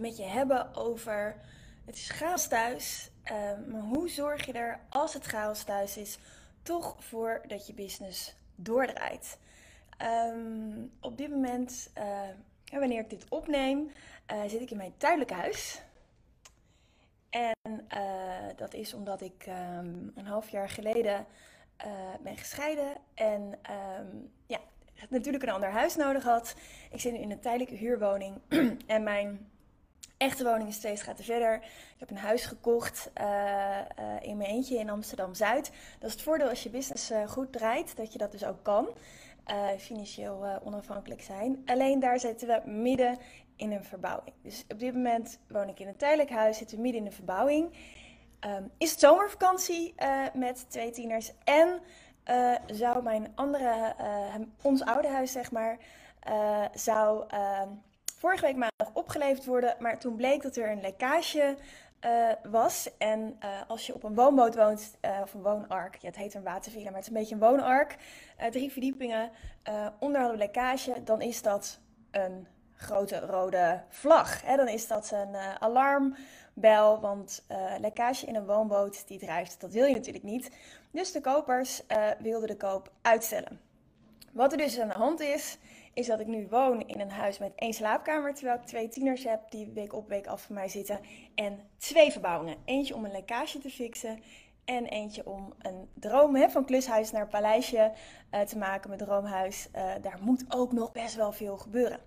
[0.00, 1.36] met je hebben over
[1.84, 3.10] het is chaos thuis.
[3.22, 6.18] ehm, maar hoe zorg je er als het chaos thuis is
[6.62, 9.38] toch voor dat je business doordraait?
[9.96, 12.28] Ehm, op dit moment, eh,
[12.70, 13.92] wanneer ik dit opneem,
[14.26, 15.82] eh, zit ik in mijn tijdelijke huis.
[17.30, 21.26] En eh, dat is omdat ik ehm, een half jaar geleden
[22.22, 23.58] ben gescheiden en
[24.46, 24.58] ja,
[25.08, 26.54] natuurlijk een ander huis nodig had.
[26.90, 28.40] Ik zit nu in een tijdelijke huurwoning
[28.86, 29.50] en mijn
[30.24, 31.54] echte woning is twee straten verder.
[31.54, 33.84] Ik heb een huis gekocht eh, eh,
[34.20, 35.70] in mijn eentje in Amsterdam Zuid.
[35.98, 38.62] Dat is het voordeel als je business eh, goed draait, dat je dat dus ook
[38.62, 38.88] kan.
[39.78, 41.62] Financieel onafhankelijk zijn.
[41.66, 43.18] Alleen daar zitten we midden
[43.56, 44.32] in een verbouwing.
[44.42, 47.12] Dus op dit moment woon ik in een tijdelijk huis, zitten we midden in een
[47.12, 47.72] verbouwing.
[48.40, 49.94] Ehm, is het zomervakantie
[50.34, 51.80] met twee tieners en
[52.66, 53.94] zou mijn andere,
[54.62, 55.78] ons oude huis zeg maar,
[56.74, 57.68] zou ehm,
[58.18, 58.73] vorige week maandag
[59.04, 61.56] opgeleverd worden, maar toen bleek dat er een lekkage
[62.00, 62.88] eh, was.
[62.98, 66.34] En eh, als je op een woonboot woont, eh, of een woonark, ja, het heet
[66.34, 67.96] een watervilla, maar het is een beetje een woonark,
[68.50, 69.30] drie verdiepingen,
[69.98, 71.80] onder we lekkage, dan is dat
[72.10, 74.42] een grote rode vlag.
[74.42, 74.56] Hè?
[74.56, 77.44] Dan is dat een alarmbel, want
[77.80, 80.50] lekkage in een woonboot die drijft, dat wil je natuurlijk niet.
[80.90, 81.82] Dus de kopers
[82.18, 83.60] wilden de koop uitstellen.
[84.32, 85.58] Wat er dus aan de hand is,
[85.94, 89.24] is dat ik nu woon in een huis met één slaapkamer, terwijl ik twee tieners
[89.24, 91.00] heb die week op week af van mij zitten.
[91.34, 92.56] En twee verbouwingen.
[92.64, 94.22] Eentje om een lekkage te fixen
[94.64, 97.92] en eentje om een droom hè, van klushuis naar paleisje
[98.30, 99.68] eh, te maken met droomhuis.
[99.72, 102.00] Eh, daar moet ook nog best wel veel gebeuren.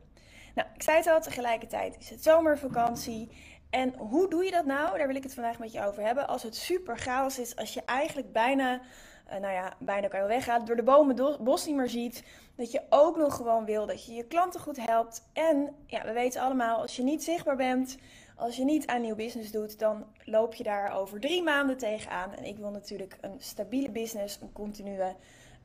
[0.55, 3.29] Nou, ik zei het al, tegelijkertijd is het zomervakantie.
[3.69, 4.97] En hoe doe je dat nou?
[4.97, 6.27] Daar wil ik het vandaag met je over hebben.
[6.27, 8.81] Als het super chaos is, als je eigenlijk bijna,
[9.25, 12.23] eh, nou ja, bijna kan je wel weggaan, door de bomen bos niet meer ziet.
[12.55, 15.27] Dat je ook nog gewoon wil dat je je klanten goed helpt.
[15.33, 17.97] En ja, we weten allemaal, als je niet zichtbaar bent,
[18.35, 22.33] als je niet aan nieuw business doet, dan loop je daar over drie maanden tegenaan.
[22.33, 25.15] En ik wil natuurlijk een stabiele business, een continue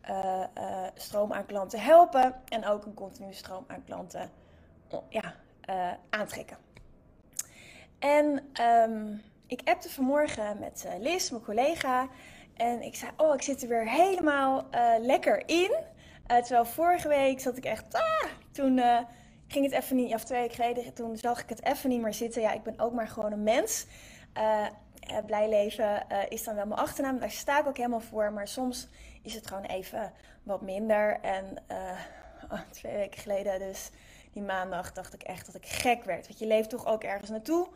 [0.01, 2.35] eh, eh, stroom aan klanten helpen.
[2.49, 4.31] En ook een continue stroom aan klanten
[5.09, 5.35] ja,
[6.11, 6.72] aantrekken.
[8.03, 9.15] En ehm,
[9.47, 12.09] ik appte vanmorgen met eh, Liz, mijn collega.
[12.57, 15.77] En ik zei, oh, ik zit er weer helemaal eh, lekker in.
[16.27, 18.81] Eh, terwijl vorige week zat ik echt, ah, toen
[19.47, 22.15] ging het even niet, of twee weken geleden, toen zag ik het even niet meer
[22.15, 22.43] zitten.
[22.43, 23.87] Ja, ik ben ook maar gewoon een mens.
[25.27, 28.33] Blij leven is dan wel mijn achternaam, daar sta ik ook helemaal voor.
[28.33, 28.89] Maar soms
[29.23, 31.21] is het gewoon even wat minder.
[31.21, 31.57] En
[32.51, 33.91] oh, twee weken geleden, dus
[34.33, 36.27] die maandag, dacht ik echt dat ik gek werd.
[36.27, 37.69] Want je leeft toch ook ergens naartoe.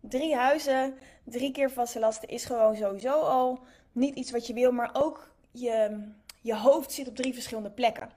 [0.00, 3.58] Drie huizen, drie keer vaste lasten is gewoon sowieso al
[3.92, 6.08] niet iets wat je wil, maar ook je,
[6.40, 8.10] je hoofd zit op drie verschillende plekken.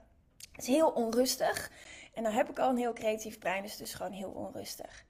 [0.52, 1.70] Het is heel onrustig.
[2.14, 5.04] En dan heb ik al een heel creatief brein, dus het is gewoon heel onrustig.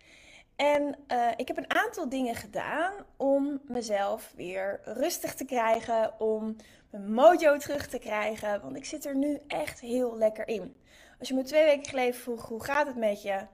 [0.56, 6.56] En eh, ik heb een aantal dingen gedaan om mezelf weer rustig te krijgen, om
[6.90, 10.76] mijn mojo terug te krijgen, want ik zit er nu echt heel lekker in.
[11.18, 13.46] Als je me twee weken geleden vroeg, hoe gaat het met je?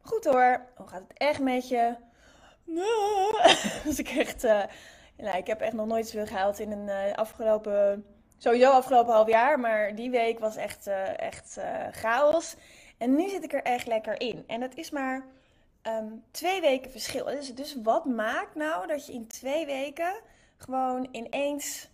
[0.00, 1.96] Goed hoor, hoe gaat het echt met je?
[3.84, 4.62] Dus ik echt, eh,
[5.16, 8.04] nou, ik heb echt nog nooit zoveel gehaald in een eh, afgelopen,
[8.38, 11.58] sowieso afgelopen half jaar, maar die week was echt, eh, echt
[11.90, 12.56] chaos.
[12.98, 14.44] En nu zit ik er echt lekker in.
[14.46, 15.26] En dat is maar
[15.82, 17.24] ehm, twee weken verschil.
[17.24, 20.14] Dus, dus wat maakt nou dat je in twee weken
[20.56, 21.88] gewoon ineens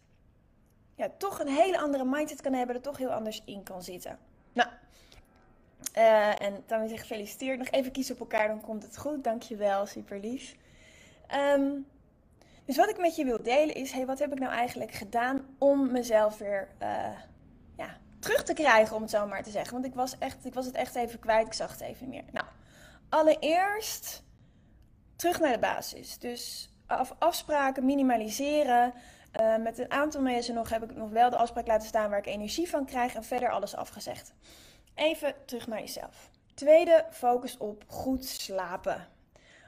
[0.94, 4.19] ja, toch een hele andere mindset kan hebben, er toch heel anders in kan zitten?
[4.53, 4.69] Nou,
[5.93, 7.58] eh, en dan ik gefeliciteerd.
[7.58, 9.25] Nog even kiezen op elkaar, dan komt het goed.
[9.25, 10.56] Dankjewel, super lief.
[11.29, 11.71] Ehm,
[12.65, 15.47] dus wat ik met je wil delen is, hey, wat heb ik nou eigenlijk gedaan
[15.59, 17.19] om mezelf weer eh,
[17.77, 19.73] ja, terug te krijgen, om het zo maar te zeggen.
[19.73, 22.23] Want ik was, echt, ik was het echt even kwijt, ik zag het even niet
[22.23, 22.33] meer.
[22.33, 22.47] Nou,
[23.09, 24.23] allereerst
[25.17, 26.19] terug naar de basis.
[26.19, 28.93] Dus af, afspraken minimaliseren.
[29.33, 32.19] Eh, met een aantal mensen nog heb ik nog wel de afspraak laten staan waar
[32.19, 34.35] ik energie van krijg en verder alles afgezegd.
[34.95, 36.31] Even terug naar jezelf.
[36.55, 39.07] Tweede, focus op goed slapen.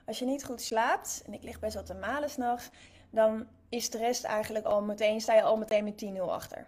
[0.07, 2.71] Als je niet goed slaapt, en ik lig best wel te malen s'nachts,
[3.11, 6.67] dan is de rest eigenlijk al meteen, sta je al meteen met 10-0 achter.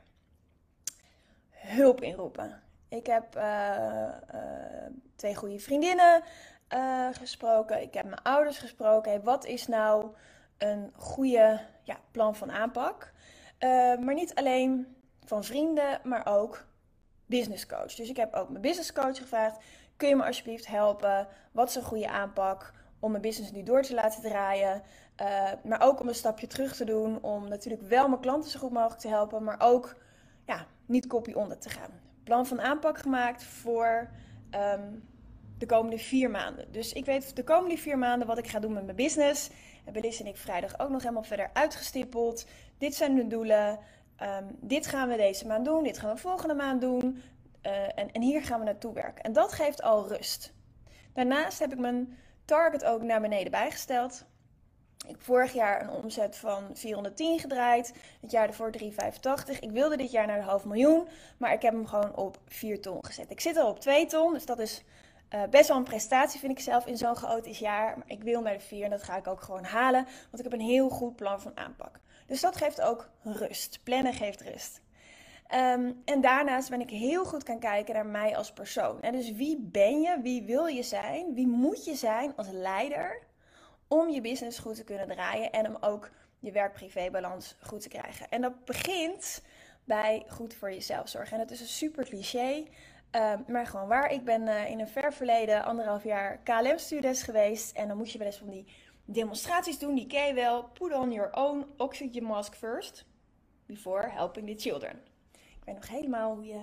[1.50, 2.62] Hulp inroepen.
[2.88, 4.08] Ik heb uh,
[5.16, 6.22] twee goede vriendinnen
[6.74, 7.82] uh, gesproken.
[7.82, 9.10] Ik heb mijn ouders gesproken.
[9.10, 10.14] Hey, wat is nou
[10.58, 13.12] een goede ja, plan van aanpak?
[14.00, 16.66] maar niet alleen van vrienden, maar ook
[17.26, 17.94] business coach.
[17.94, 19.64] Dus ik heb ook mijn business coach gevraagd:
[19.96, 21.28] kun je me alsjeblieft helpen?
[21.52, 24.82] Wat is een goede aanpak om mijn business nu door te laten draaien?
[25.20, 28.58] Uh, maar ook om een stapje terug te doen, om natuurlijk wel mijn klanten zo
[28.58, 29.96] goed mogelijk te helpen, maar ook
[30.46, 31.90] ja, niet kopie onder te gaan.
[32.24, 34.10] Plan van aanpak gemaakt voor
[34.50, 35.08] um,
[35.58, 36.72] de komende vier maanden.
[36.72, 39.50] Dus ik weet de komende vier maanden wat ik ga doen met mijn business.
[39.84, 42.46] Hebben Liz en ik vrijdag ook nog helemaal verder uitgestippeld.
[42.78, 43.78] Dit zijn de doelen.
[44.22, 45.82] Um, dit gaan we deze maand doen.
[45.82, 47.22] Dit gaan we volgende maand doen.
[47.66, 49.24] Uh, en, en hier gaan we naartoe werken.
[49.24, 50.52] En dat geeft al rust.
[51.12, 54.24] Daarnaast heb ik mijn target ook naar beneden bijgesteld.
[55.02, 57.92] Ik heb vorig jaar een omzet van 410 gedraaid.
[58.20, 59.60] Het jaar ervoor 385.
[59.60, 61.08] Ik wilde dit jaar naar de half miljoen.
[61.36, 63.30] Maar ik heb hem gewoon op 4 ton gezet.
[63.30, 64.32] Ik zit al op 2 ton.
[64.32, 64.84] Dus dat is
[65.34, 67.98] uh, best wel een prestatie, vind ik zelf, in zo'n chaotisch jaar.
[67.98, 70.04] Maar ik wil naar de 4 en dat ga ik ook gewoon halen.
[70.04, 72.00] Want ik heb een heel goed plan van aanpak.
[72.26, 73.80] Dus dat geeft ook rust.
[73.82, 74.81] Plannen geeft rust.
[75.54, 79.00] Um, en daarnaast ben ik heel goed gaan kijken naar mij als persoon.
[79.00, 80.20] Dus wie ben je?
[80.22, 81.34] Wie wil je zijn?
[81.34, 83.22] Wie moet je zijn als leider
[83.88, 88.28] om je business goed te kunnen draaien en om ook je werk-privé-balans goed te krijgen?
[88.28, 89.42] En dat begint
[89.84, 91.32] bij goed voor jezelf zorgen.
[91.32, 92.64] En dat is een super cliché,
[93.10, 94.12] um, maar gewoon waar.
[94.12, 97.76] Ik ben uh, in een ver verleden anderhalf jaar KLM-stuurdes geweest.
[97.76, 98.66] En dan moet je wel eens van die
[99.04, 100.64] demonstraties doen, die ken wel.
[100.64, 103.04] Put on your own oxygen mask first
[103.66, 105.11] before helping the children.
[105.62, 106.60] Ik weet nog helemaal hoe je,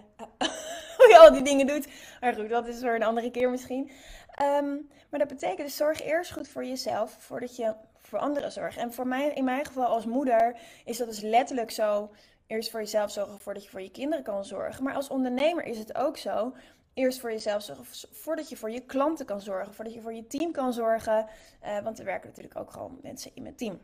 [0.97, 1.87] hoe je al die dingen doet.
[2.19, 3.91] Maar goed, dat is voor een andere keer misschien.
[4.31, 4.75] Ehm,
[5.09, 8.77] maar dat betekent dus zorg eerst goed voor jezelf voordat je voor anderen zorgt.
[8.77, 12.11] En voor mij, in mijn geval als moeder, is dat dus letterlijk zo.
[12.47, 14.83] Eerst voor jezelf zorgen voordat je voor je kinderen kan zorgen.
[14.83, 16.55] Maar als ondernemer is het ook zo.
[16.93, 19.73] Eerst voor jezelf zorgen voordat je voor je klanten kan zorgen.
[19.73, 21.27] Voordat je voor je team kan zorgen.
[21.63, 23.79] Uh, want er werken natuurlijk ook gewoon mensen in mijn team.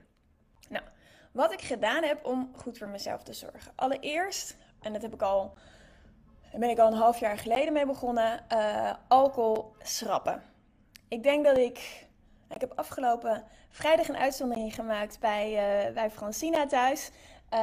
[0.69, 0.83] Nou,
[1.31, 3.71] wat ik gedaan heb om goed voor mezelf te zorgen.
[3.75, 5.53] Allereerst en dat heb ik al,
[6.51, 10.43] daar ben ik al een half jaar geleden mee begonnen, uh, alcohol schrappen.
[11.07, 12.07] Ik denk dat ik,
[12.49, 15.49] ik heb afgelopen vrijdag een uitzondering gemaakt bij,
[15.87, 17.11] uh, bij Francina thuis.
[17.53, 17.59] Uh,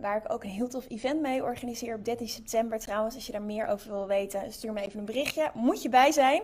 [0.00, 3.14] waar ik ook een heel tof event mee organiseer op 13 september trouwens.
[3.14, 5.50] Als je daar meer over wil weten, stuur me even een berichtje.
[5.54, 6.42] Moet je bij zijn.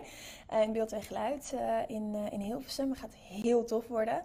[0.61, 1.55] in beeld en geluid
[1.87, 2.89] in, in Hilversum.
[2.89, 4.23] Dat gaat heel tof worden.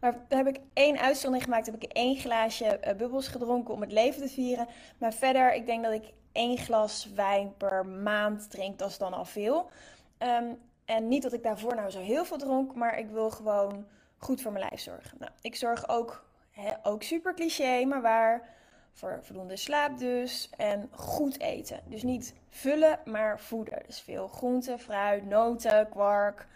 [0.00, 1.66] Maar heb ik één uitzondering gemaakt.
[1.66, 4.68] Heb ik één glaasje uh, bubbels gedronken om het leven te vieren.
[4.98, 8.78] Maar verder, ik denk dat ik één glas wijn per maand drink.
[8.78, 9.70] Dat is dan al veel.
[10.18, 12.74] Um, en niet dat ik daarvoor nou zo heel veel dronk.
[12.74, 13.86] Maar ik wil gewoon
[14.18, 15.16] goed voor mijn lijf zorgen.
[15.18, 18.48] Nou, ik zorg ook, hè, ook super cliché, maar waar.
[18.92, 20.50] Voor voldoende slaap dus.
[20.56, 21.80] En goed eten.
[21.86, 23.82] Dus niet vullen, maar voeden.
[23.86, 26.46] Dus veel groenten, fruit, noten, kwark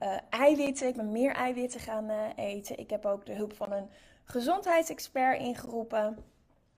[0.00, 0.88] uh, eiwitten.
[0.88, 2.78] Ik ben meer eiwitten gaan uh, eten.
[2.78, 3.88] Ik heb ook de hulp van een
[4.24, 6.24] gezondheidsexpert ingeroepen.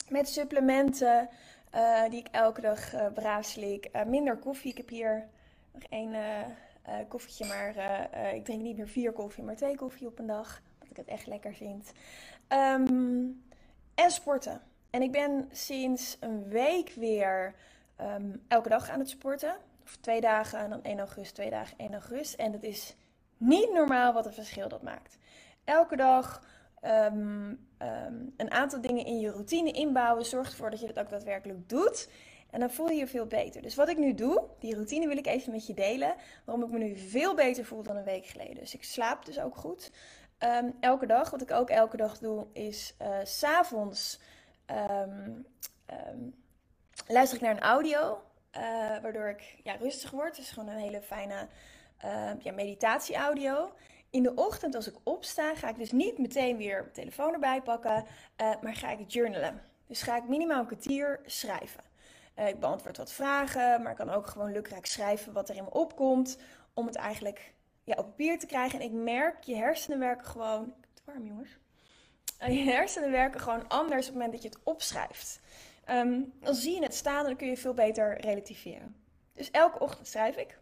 [0.08, 1.28] Met supplementen
[1.74, 3.90] uh, die ik elke dag braaf slik.
[4.06, 4.70] minder koffie.
[4.70, 5.28] Ik heb hier
[5.72, 6.16] nog één
[7.08, 7.68] koffietje, maar
[8.34, 10.60] ik drink niet meer vier koffie, maar twee koffie op een dag.
[10.72, 11.92] Omdat ik het echt lekker vind.
[12.48, 13.42] Um,
[13.94, 14.60] en sporten.
[14.90, 17.54] En ik ben sinds een week weer
[18.00, 19.56] um, elke dag aan het sporten.
[19.82, 22.36] Of twee dagen en dan 1 augustus, twee dagen 1 augustus.
[22.36, 22.96] En dat is
[23.38, 25.18] niet normaal wat een verschil dat maakt.
[25.64, 26.42] Elke dag
[26.84, 31.10] um, um, een aantal dingen in je routine inbouwen zorgt ervoor dat je het ook
[31.10, 32.08] daadwerkelijk doet.
[32.50, 33.62] En dan voel je je veel beter.
[33.62, 36.14] Dus wat ik nu doe, die routine wil ik even met je delen.
[36.44, 38.54] Waarom ik me nu veel beter voel dan een week geleden.
[38.54, 39.90] Dus ik slaap dus ook goed.
[40.38, 44.20] Um, elke dag, wat ik ook elke dag doe, is uh, s'avonds
[44.66, 45.46] um,
[47.06, 48.22] luister ik naar een audio.
[48.56, 48.62] Uh,
[49.02, 50.36] waardoor ik ja, rustig word.
[50.36, 51.48] Het is gewoon een hele fijne
[52.04, 53.72] uh, ja, meditatie-audio.
[54.10, 57.62] In de ochtend als ik opsta, ga ik dus niet meteen weer mijn telefoon erbij
[57.62, 58.04] pakken,
[58.40, 59.62] uh, maar ga ik journalen.
[59.86, 61.82] Dus ga ik minimaal een kwartier schrijven.
[62.38, 65.64] Uh, ik beantwoord wat vragen, maar ik kan ook gewoon lukraak schrijven wat er in
[65.64, 66.38] me opkomt,
[66.74, 68.80] om het eigenlijk ja, op papier te krijgen.
[68.80, 70.62] En ik merk, je hersenen werken gewoon...
[70.62, 71.58] Ik heb het warm, jongens.
[72.38, 75.40] je hersenen werken gewoon anders op het moment dat je het opschrijft.
[75.90, 78.96] Um, dan zie je het staan en dan kun je veel beter relativeren.
[79.32, 80.58] Dus elke ochtend schrijf ik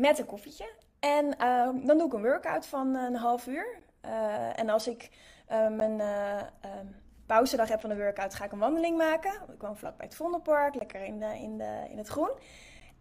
[0.00, 0.70] met een koffietje.
[1.00, 3.78] En uh, dan doe ik een workout van een half uur.
[4.04, 5.10] Uh, en als ik
[5.50, 6.86] uh, mijn ehm,
[7.26, 9.32] pauzedag heb van de workout, ga ik een wandeling maken.
[9.32, 12.30] Ik woon vlak bij het Vondelpark, lekker in, de, in, de, in het groen.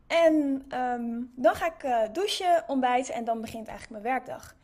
[0.07, 0.65] En
[1.35, 4.55] dan ga ik douchen, ontbijten en dan begint eigenlijk mijn werkdag.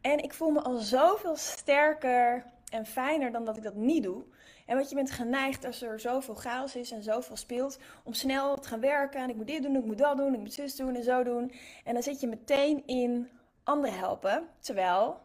[0.00, 4.24] En ik voel me al zoveel sterker en fijner dan dat ik dat niet doe.
[4.66, 8.56] En wat je bent geneigd als er zoveel chaos is en zoveel speelt, om snel
[8.56, 9.20] te gaan werken.
[9.20, 11.22] En ik moet dit doen, ik moet dat doen, ik moet zus doen en zo
[11.22, 11.52] doen.
[11.84, 13.28] En dan zit je meteen in
[13.62, 14.48] anderen helpen.
[14.60, 15.20] Terwijl,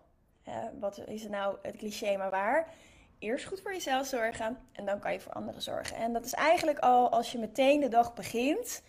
[0.80, 2.68] wat is het nou het cliché maar waar?
[3.20, 5.98] Eerst goed voor jezelf zorgen en dan kan je voor anderen zorgen.
[5.98, 8.82] En dat is eigenlijk al als je meteen de dag begint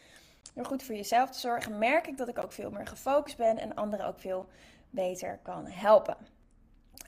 [0.55, 3.59] door goed voor jezelf te zorgen, merk ik dat ik ook veel meer gefocust ben
[3.59, 4.49] en anderen ook veel
[4.91, 6.17] beter kan helpen.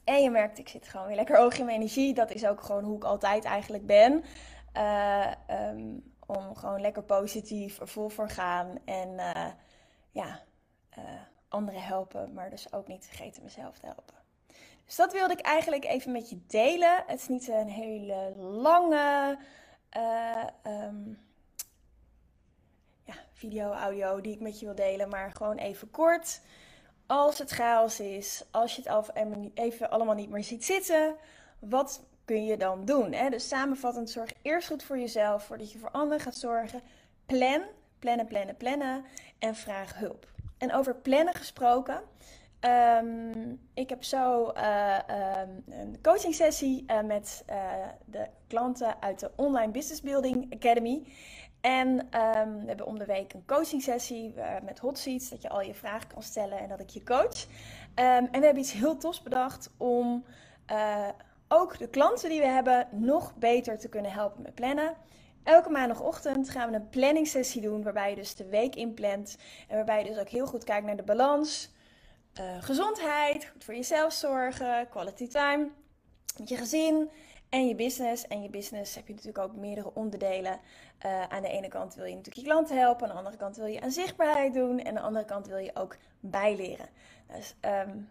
[0.05, 2.15] En je merkt, ik zit gewoon weer lekker hoog in mijn energie.
[2.15, 4.25] Dat is ook gewoon hoe ik altijd eigenlijk ben.
[4.77, 8.79] Uh, um, om gewoon lekker positief er vol voor gaan.
[8.85, 9.47] En uh,
[10.11, 10.43] ja,
[10.99, 11.05] uh,
[11.49, 14.15] anderen helpen, maar dus ook niet vergeten mezelf te helpen.
[14.85, 17.05] Dus dat wilde ik eigenlijk even met je delen.
[17.07, 19.39] Het is niet een hele lange
[20.67, 21.19] um,
[23.05, 26.41] ja, video, audio die ik met je wil delen, maar gewoon even kort
[27.07, 31.17] als het chaos is, als je het even allemaal niet meer ziet zitten,
[31.59, 33.13] wat kun je dan doen?
[33.13, 33.29] Hè?
[33.29, 36.83] Dus samenvattend, zorg eerst goed voor jezelf voordat je voor anderen gaat zorgen.
[37.27, 37.63] Plan,
[37.99, 39.05] plannen, plannen, plannen
[39.39, 40.27] en vraag hulp.
[40.59, 42.03] En over plannen gesproken.
[43.01, 44.99] Um, ik heb zo uh,
[45.43, 47.57] um, een coaching sessie uh, met uh,
[48.05, 51.03] de klanten uit de Online Business Building Academy.
[51.65, 55.43] En um, we hebben om de week een coaching sessie uh, met hot seats, dat
[55.43, 57.45] je al je vragen kan stellen en dat ik je coach.
[57.45, 57.49] Um,
[57.95, 60.25] en we hebben iets heel tofs bedacht om
[60.73, 61.09] uh,
[61.49, 64.95] ook de klanten die we hebben nog beter te kunnen helpen met plannen.
[65.43, 69.77] Elke maandagochtend gaan we een planning sessie doen waarbij je dus de week inplant en
[69.77, 71.71] waarbij je dus ook heel goed kijkt naar de balans,
[72.41, 75.71] uh, gezondheid, goed voor jezelf zorgen, quality time
[76.39, 77.11] met je gezin
[77.55, 78.27] en je business.
[78.27, 80.61] En je business heb je natuurlijk ook meerdere onderdelen.
[81.07, 83.57] Uh, aan de ene kant wil je natuurlijk je klanten helpen, aan de andere kant
[83.57, 86.89] wil je aan zichtbaarheid doen en aan de andere kant wil je ook bijleren.
[87.33, 88.09] Dus um,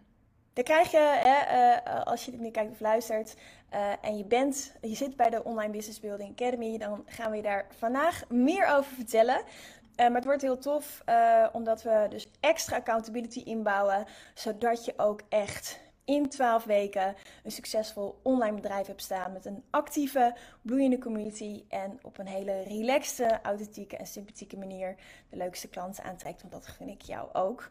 [0.52, 3.36] krijg je, hè, uh, als je dit nu kijkt of luistert
[3.72, 7.36] uh, en je bent, je zit bij de Online Business Building Academy, dan gaan we
[7.36, 9.42] je daar vandaag meer over vertellen.
[9.96, 11.04] Maar het wordt heel tof,
[11.52, 18.18] omdat we dus extra accountability inbouwen, zodat je ook echt in 12 weken een succesvol
[18.22, 23.96] online bedrijf hebt staan met een actieve, bloeiende community en op een hele relaxte, authentieke
[23.96, 24.94] en sympathieke manier
[25.30, 27.70] de leukste klanten aantrekt, want dat vind ik jou ook.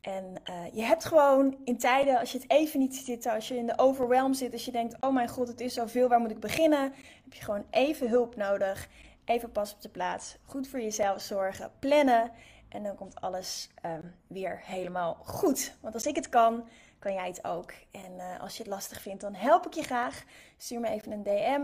[0.00, 3.56] En uh, je hebt gewoon in tijden, als je het even niet ziet als je
[3.56, 6.30] in de overwhelm zit, als je denkt, oh mijn god, het is zoveel, waar moet
[6.30, 6.82] ik beginnen?
[7.24, 8.88] Heb je gewoon even hulp nodig,
[9.24, 12.30] even pas op de plaats, goed voor jezelf zorgen, plannen
[12.68, 15.74] en dan komt alles um, weer helemaal goed.
[15.80, 16.68] Want als ik het kan,
[17.02, 17.72] kan jij het ook.
[17.90, 20.24] En uh, als je het lastig vindt, dan help ik je graag.
[20.56, 21.62] Stuur me even een DM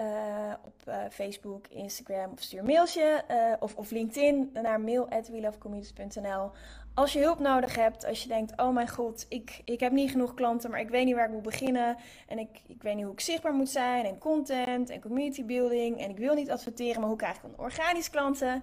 [0.00, 3.24] uh, op uh, Facebook, Instagram of stuur een mailtje
[3.60, 6.50] of, of LinkedIn naar mail.welovecommunities.nl.
[6.94, 10.10] Als je hulp nodig hebt, als je denkt, oh mijn god, ik, ik heb niet
[10.10, 11.96] genoeg klanten, maar ik weet niet waar ik moet beginnen.
[12.28, 16.00] En ik, ik weet niet hoe ik zichtbaar moet zijn en content en community building.
[16.00, 18.62] En ik wil niet adverteren, maar hoe krijg ik dan organisch klanten?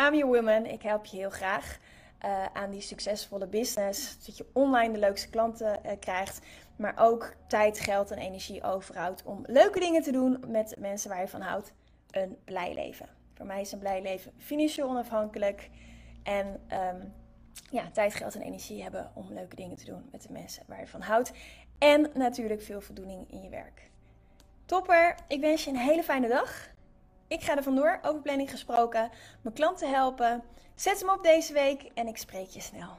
[0.00, 1.78] I'm your woman, ik help je heel graag
[2.24, 4.16] uh, aan die succesvolle business.
[4.18, 6.40] Zodat je online de leukste klanten uh, krijgt.
[6.76, 11.20] Maar ook tijd, geld en energie overhoudt om leuke dingen te doen met mensen waar
[11.20, 11.72] je van houdt.
[12.10, 13.08] Een blij leven.
[13.34, 15.70] Voor mij is een blij leven financieel onafhankelijk.
[16.22, 17.12] En um,
[17.70, 20.80] ja, tijd, geld en energie hebben om leuke dingen te doen met de mensen waar
[20.80, 21.32] je van houdt.
[21.78, 23.90] En natuurlijk veel voldoening in je werk.
[24.64, 26.68] Topper, ik wens je een hele fijne dag.
[27.28, 30.42] Ik ga er vandoor, over planning gesproken, mijn klanten helpen.
[30.76, 32.98] Zet hem op deze week en ik spreek je snel.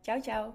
[0.00, 0.54] Ciao, ciao.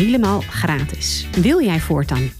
[0.00, 1.26] helemaal gratis.
[1.40, 2.39] Wil jij voortaan